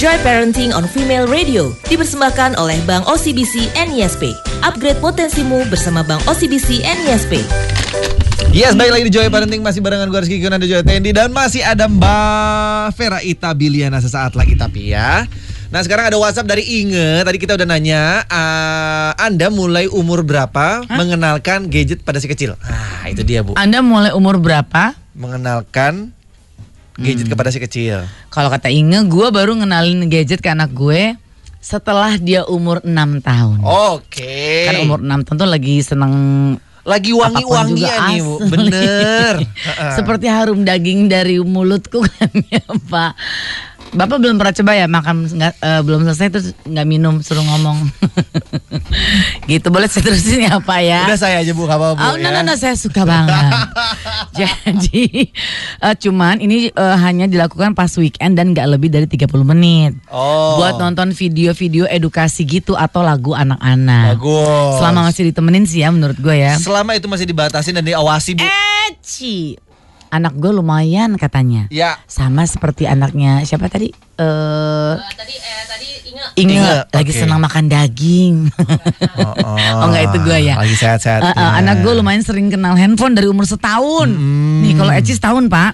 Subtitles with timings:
[0.00, 4.32] Joy Parenting on Female Radio dipersembahkan oleh Bank OCBC NISP.
[4.64, 7.44] Upgrade potensimu bersama Bank OCBC NISP.
[8.48, 11.28] Yes, baik lagi di Joy Parenting masih barengan gue Rizky Kion, ada Joy Tendi dan
[11.36, 15.28] masih ada Mbak Vera Itabiliana sesaat lagi tapi ya.
[15.68, 17.20] Nah sekarang ada WhatsApp dari Inge.
[17.20, 22.56] Tadi kita udah nanya, uh, Anda mulai umur berapa mengenalkan gadget pada si kecil?
[22.64, 23.52] Ah itu dia bu.
[23.60, 24.96] Anda mulai umur berapa?
[25.12, 26.16] Mengenalkan
[27.00, 28.04] gadget kepada si kecil.
[28.28, 31.16] Kalau kata Inge, gue baru ngenalin gadget ke anak gue
[31.60, 33.58] setelah dia umur 6 tahun.
[33.64, 34.68] Oke.
[34.68, 36.14] Kan umur 6 tahun tuh lagi seneng
[36.80, 38.34] lagi wangi-wangi ya nih bu.
[38.48, 39.34] Bener.
[39.96, 43.12] Seperti harum daging dari mulutku kan ya Pak.
[43.90, 47.90] Bapak belum pernah coba ya makan nggak eh, belum selesai terus nggak minum suruh ngomong.
[49.50, 51.10] gitu boleh saya terusin ya Pak ya.
[51.10, 52.38] Udah saya aja bu, apa-apa bu Oh, no, ya.
[52.38, 53.50] no, no, saya suka banget.
[54.38, 55.34] Jadi,
[55.82, 59.98] eh, cuman ini eh, hanya dilakukan pas weekend dan nggak lebih dari 30 menit.
[60.06, 60.62] Oh.
[60.62, 64.14] Buat nonton video-video edukasi gitu atau lagu anak-anak.
[64.14, 64.78] Bagus.
[64.78, 66.54] Selama masih ditemenin sih ya menurut gue ya.
[66.62, 68.46] Selama itu masih dibatasin dan diawasi bu.
[68.86, 69.69] Eci.
[70.10, 71.70] Anak gue lumayan katanya.
[71.70, 72.02] Ya.
[72.10, 73.94] Sama seperti anaknya siapa tadi?
[73.94, 77.20] Eh Tadi eh, tadi Inge Inge Inge, lagi oke.
[77.22, 78.34] senang makan daging.
[79.16, 79.56] Oh, oh.
[79.80, 80.54] Oh enggak itu gue ya.
[80.58, 81.22] Lagi sehat-sehat.
[81.24, 84.10] Eh, eh, anak gue lumayan sering kenal handphone dari umur setahun.
[84.10, 84.66] Hmm.
[84.66, 85.72] Nih kalau Eci setahun pak.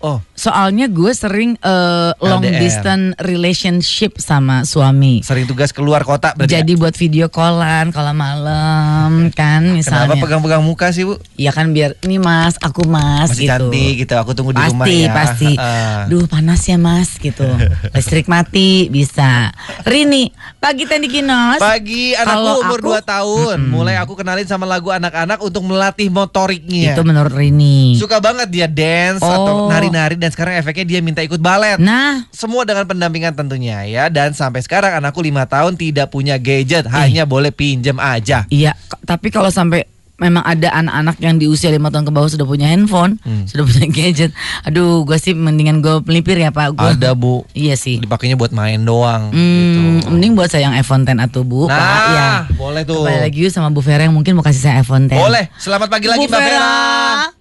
[0.00, 2.56] Oh, Soalnya gue sering eh, long LDR.
[2.56, 5.18] distance relationship sama suami.
[5.20, 6.54] sering tugas keluar kota berarti.
[6.54, 10.06] Jadi buat video callan kalau malam kan misalnya.
[10.08, 11.18] Kenapa pegang-pegang muka sih, Bu?
[11.34, 13.50] Iya kan biar ini mas, aku mas Masih gitu.
[13.50, 14.14] cantik gitu.
[14.14, 15.10] Aku tunggu di pasti, rumah ya.
[15.10, 16.06] Pasti, Ah.
[16.10, 17.42] Duh panas ya mas gitu.
[17.94, 19.50] Listrik mati bisa.
[19.82, 21.58] Rini, pagi Tendi Kinos.
[21.58, 23.58] Pagi anakku umur aku- 2 tahun.
[23.66, 26.94] Mulai aku kenalin sama lagu anak-anak untuk melatih motoriknya.
[26.94, 27.94] Itu menurut Rini.
[27.94, 29.70] Suka banget dia dance atau Oh.
[29.90, 31.76] Nari-nari dan sekarang efeknya dia minta ikut balet.
[31.78, 36.84] Nah, Semua dengan pendampingan tentunya ya dan sampai sekarang anakku lima tahun tidak punya gadget,
[36.86, 38.44] hanya boleh pinjam aja.
[38.48, 38.76] iya.
[39.00, 39.84] Tapi kalau sampai
[40.16, 43.46] memang ada anak-anak yang di usia lima tahun ke bawah sudah punya handphone, Hmm.
[43.46, 44.34] sudah punya gadget.
[44.64, 46.74] Aduh, gue sih mendingan gue pelipir ya pak.
[46.74, 47.46] Gua, Ada, Bu.
[47.52, 48.02] Iya sih.
[48.02, 50.10] Dipakainya buat main doang Hmm, gitu.
[50.10, 52.02] mending buat saya yang iPhone 10 atau Bu, Nah, Pak.
[52.10, 52.28] Ya.
[52.50, 52.98] boleh tuh.
[53.00, 55.14] Kembali lagi yuk sama Bu Vera yang mungkin mau kasih saya iPhone 10.
[55.14, 55.54] Boleh.
[55.54, 57.37] Selamat pagi lagi Bu Mbak Vera.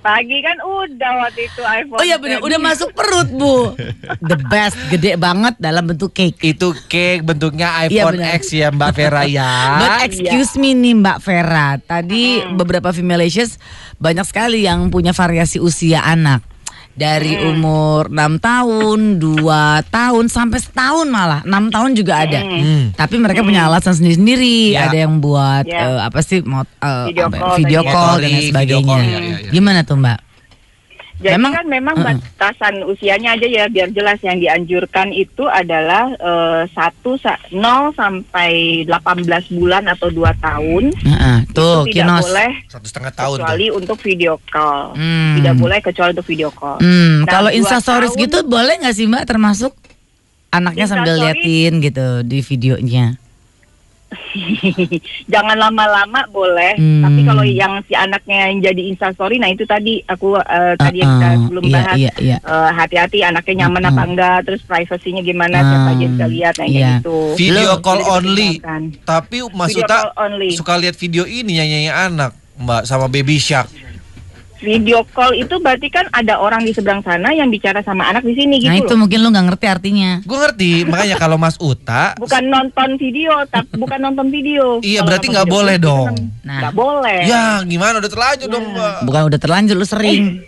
[0.00, 2.00] Pagi kan udah waktu itu iPhone.
[2.00, 2.48] Oh iya benar, 10.
[2.48, 3.76] udah masuk perut Bu.
[4.32, 6.40] The best, gede banget dalam bentuk cake.
[6.40, 8.40] Itu cake bentuknya Iya, iPhone benar.
[8.40, 9.52] X ya Mbak Vera ya.
[9.84, 13.60] But excuse me nih Mbak Vera, tadi beberapa Femalacious
[14.00, 16.40] banyak sekali yang punya variasi usia anak.
[16.90, 22.40] Dari umur 6 tahun, 2 tahun, sampai setahun malah 6 tahun juga ada.
[22.44, 22.92] Hmm.
[22.92, 24.76] Tapi mereka punya alasan sendiri-sendiri.
[24.76, 24.90] Ya.
[24.90, 25.86] Ada yang buat Ya.
[25.86, 27.90] eh, apa sih mot, eh, Video apa ya, call video ya.
[27.90, 28.84] call dan lain sebagainya.
[28.84, 29.50] call, ya, ya, ya.
[29.50, 30.18] Gimana tuh Mbak?
[31.20, 32.16] Jadi Memang- kan memang Mm-mm.
[32.32, 38.50] batasan usianya aja ya biar jelas yang dianjurkan itu adalah eh, satu sa- 0 sampai
[38.82, 40.88] 18 bulan atau 2 tahun.
[40.90, 42.24] Heeh, tuh itu tidak Kinos.
[42.24, 43.44] boleh Satu setengah tahun tuh.
[43.44, 44.96] kecuali untuk video call.
[44.96, 45.36] Hmm.
[45.36, 46.78] Tidak boleh kecuali untuk video call.
[46.78, 49.76] Hmm, Nah, kalau instastories gitu boleh nggak sih Mbak termasuk
[50.50, 53.20] anaknya sambil liatin gitu di videonya?
[55.32, 57.02] Jangan lama-lama boleh, Hmm.
[57.02, 61.18] tapi kalau yang si anaknya yang jadi instastory, nah itu tadi aku eh, tadi yang
[61.18, 61.96] kita Uh-uh, belum iya, bahas.
[61.96, 62.36] iya, iya.
[62.40, 63.92] Eh, hati-hati anaknya nyaman Mm-mm.
[63.92, 66.88] apa enggak, terus privasinya gimana, siapa aja Hmm, bisa lihat, nah iya.
[66.98, 67.18] gitu.
[67.36, 68.50] Video call only.
[69.02, 69.36] Tapi
[70.16, 70.50] only.
[70.54, 73.70] suka lihat video ini nyanyi anak Mbak sama Baby Shark.
[74.60, 78.36] Video call itu berarti kan ada orang di seberang sana yang bicara sama anak di
[78.36, 79.00] sini gitu nah itu loh.
[79.04, 80.10] mungkin lu nggak ngerti artinya.
[80.20, 84.84] Gue ngerti, makanya kalau Mas Uta Bukan nonton video, tapi bukan nonton video.
[84.84, 86.12] Iya, berarti nggak boleh dong.
[86.44, 86.60] Nah.
[86.60, 87.20] Nggak boleh.
[87.24, 88.96] Ya gimana udah terlanjur dong Mbak.
[89.08, 90.44] Bukan udah terlanjur lu sering.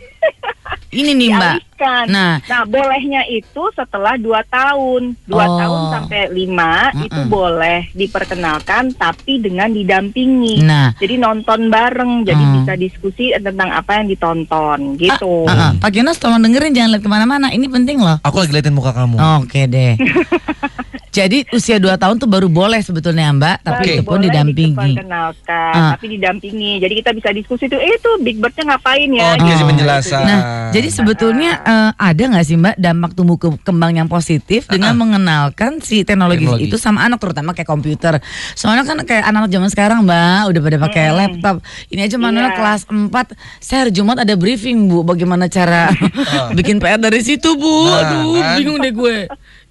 [0.92, 1.40] Ini nih Mbak.
[1.56, 2.04] Dialihkan.
[2.06, 2.36] Nah.
[2.44, 5.56] nah bolehnya itu setelah 2 tahun, 2 Oh.
[5.56, 7.26] tahun sampai 5 itu Mm-mm.
[7.26, 10.60] boleh diperkenalkan tapi dengan didampingi.
[10.60, 10.92] Nah.
[10.94, 12.54] Jadi nonton bareng, jadi Hmm.
[12.60, 15.48] bisa diskusi tentang apa yang ditonton gitu.
[15.48, 15.72] Ah, ah.
[15.74, 17.48] Pak Jonas tolong dengerin jangan lihat ke mana-mana.
[17.48, 18.20] Ini penting loh.
[18.20, 19.16] Aku lagi liatin muka kamu.
[19.40, 19.96] Oke deh.
[21.12, 24.72] Jadi usia 2 tahun tuh baru boleh sebetulnya Mbak, tapi itu pun Boleh didampingi.
[24.72, 25.92] diperkenalkan, Ah.
[25.92, 26.80] tapi didampingi.
[26.80, 29.36] Jadi kita bisa diskusi tuh, eh itu Big Birdnya ngapain Oh, ya?
[29.36, 29.68] dikasih Gitu.
[29.68, 30.22] penjelasan.
[30.22, 34.96] Nah, jadi sebetulnya eh, ada nggak sih Mbak dampak tumbuh ke- kembang yang positif dengan
[34.96, 36.64] mengenalkan si teknologi, Teknologi.
[36.66, 38.16] itu sama anak terutama kayak komputer.
[38.54, 41.60] Soalnya kan kayak anak zaman sekarang Mbak udah pada pakai laptop.
[41.86, 42.56] Ini aja Manuel Iya.
[42.56, 43.26] kelas 4,
[43.58, 45.92] saya hari Jumat ada briefing Bu, bagaimana cara
[46.56, 47.68] bikin PR dari situ Bu.
[47.84, 48.56] Nah, Aduh, kan.
[48.56, 49.18] bingung deh gue.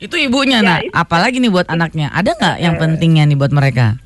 [0.01, 2.09] Itu ibunya Ya, nah, itu- apalagi nih buat anaknya.
[2.09, 4.01] Ada nggak yang pentingnya nih buat mereka?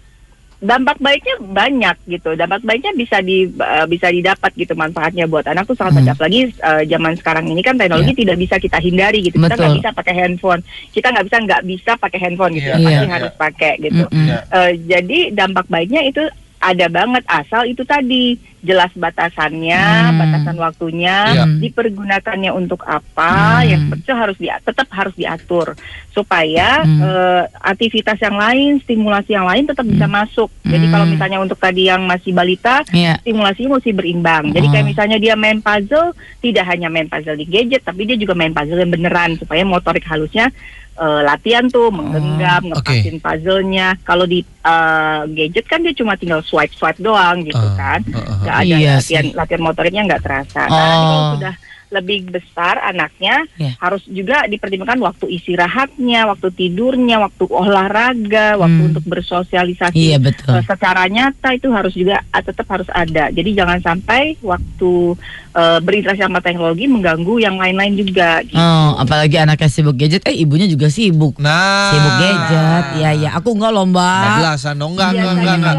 [0.56, 2.34] dampak baiknya banyak gitu.
[2.34, 6.00] Dampak baiknya bisa di uh, bisa didapat gitu manfaatnya buat anak tuh sangat Hmm.
[6.02, 6.14] banyak.
[6.16, 9.38] Apalagi uh, zaman sekarang ini kan teknologi tidak bisa kita hindari gitu.
[9.38, 9.62] Kita Betul.
[9.62, 10.62] nggak bisa pakai handphone.
[10.90, 12.66] Kita nggak bisa nggak bisa pakai handphone gitu.
[12.66, 12.74] Iya.
[12.74, 12.82] ya.
[12.82, 13.14] Pasti Iya.
[13.14, 14.04] harus pakai gitu.
[14.08, 14.26] Mm-mm.
[14.26, 14.38] Iya.
[14.50, 16.24] Eh, jadi dampak baiknya itu
[16.58, 18.24] ada banget asal itu tadi
[18.66, 19.78] jelas batasannya,
[20.10, 20.18] Hmm.
[20.18, 21.46] batasan waktunya, Iya.
[21.62, 23.70] dipergunakannya untuk apa, Hmm.
[23.70, 25.78] yang itu harus di, tetap harus diatur
[26.10, 27.00] supaya Hmm.
[27.00, 30.50] eh, aktivitas yang lain, stimulasi yang lain tetap bisa masuk.
[30.64, 30.94] Jadi Hmm.
[30.94, 33.22] kalau misalnya untuk tadi yang masih balita, Iya.
[33.22, 34.50] stimulasinya mesti berimbang.
[34.50, 34.90] Jadi kayak Oh.
[34.90, 38.80] misalnya dia main puzzle, tidak hanya main puzzle di gadget, tapi dia juga main puzzle
[38.80, 40.50] yang beneran supaya motorik halusnya
[40.96, 42.80] eh, latihan tuh menggenggam, oke.
[42.80, 44.00] ngepasin puzzle-nya.
[44.08, 48.40] Kalau di eh, gadget kan dia cuma tinggal swipe swipe doang gitu Ah, kan, ah.
[48.40, 49.34] nggak ada Iya latihan sih.
[49.34, 50.62] latihan motoriknya nggak terasa.
[50.64, 51.32] Nah, nanti kalau Oh.
[51.36, 51.56] sudah
[51.86, 53.78] lebih besar anaknya Iya.
[53.80, 58.90] harus juga dipertimbangkan waktu istirahatnya, waktu tidurnya, waktu olahraga, waktu Hmm.
[58.92, 60.56] untuk bersosialisasi Iya betul.
[60.56, 63.30] Eh, secara nyata itu harus juga ah, tetap harus ada.
[63.30, 65.16] Jadi jangan sampai waktu
[65.56, 68.44] eh, berinteraksi sama teknologi mengganggu yang lain-lain juga.
[68.44, 68.60] Gitu.
[68.60, 71.40] Oh, apalagi anaknya sibuk gadget, eh ibunya juga sibuk.
[71.40, 71.96] Nah.
[71.96, 72.86] Sibuk gadget.
[72.94, 73.30] Iya, iya.
[73.40, 74.36] Aku enggak lomba.
[74.36, 75.78] Belasan dong, enggak, enggak, enggak, enggak.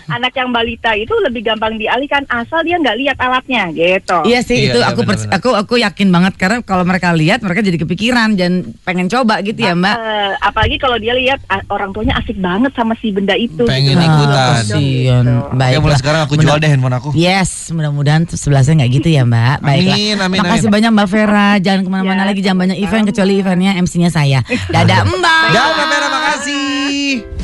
[0.16, 4.18] anak yang balita itu lebih gampang dialihkan asal dia nggak lihat alatnya gitu.
[4.22, 5.36] Iya sih Iya, itu iya, aku pers- benar-benar.
[5.36, 8.52] aku aku yakin banget karena kalau mereka lihat mereka jadi kepikiran dan
[8.82, 9.94] pengen coba gitu ya Mbak.
[9.94, 13.62] Eh, apalagi kalau dia lihat orang tuanya asik banget sama si benda itu.
[13.62, 14.04] Pengen gitu.
[14.04, 14.48] ikutan.
[14.54, 15.22] Kasihan.
[15.22, 15.34] Gitu.
[15.52, 15.68] Baiklah.
[15.68, 17.08] Ya mulai sekarang aku jual deh handphone aku.
[17.12, 19.56] Yes, mudah-mudahan tuh sebelahnya nggak gitu ya Mbak.
[19.60, 19.94] Baiklah.
[19.94, 20.74] Amin, amin, Makasih amin.
[20.74, 21.48] banyak Mbak Vera.
[21.58, 24.40] Jangan ke mana-mana Ya, lagi, jangan banyak event kecuali eventnya MC-nya saya.
[24.68, 25.44] Dadah Mbak.
[25.50, 27.41] Dah, Mbak Vera, makasih.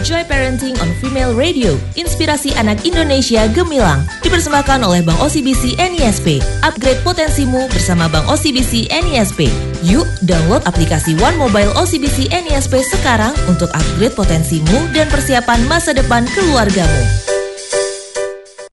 [0.00, 6.40] Joy Parenting on Female Radio, inspirasi anak Indonesia gemilang, dipersembahkan oleh Bank OCBC NISP.
[6.64, 9.52] Upgrade potensimu bersama Bank OCBC NISP.
[9.84, 16.24] Yuk, download aplikasi One Mobile OCBC NISP sekarang untuk upgrade potensimu dan persiapan masa depan
[16.32, 17.29] keluargamu.